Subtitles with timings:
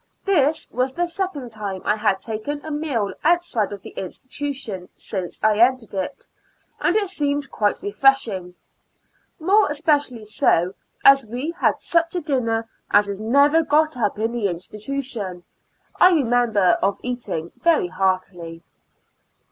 [0.25, 5.39] This was the second time I had taken a meal outside of the institution since
[5.43, 6.25] I entered it,
[6.79, 10.73] and it seemed quite refreshing; IN A L TTKATIC ASTL UIL 143 more especially so,
[11.05, 15.43] as we had such a dinner as is never got up in the institution.
[15.99, 18.63] I remember of eating very heartily.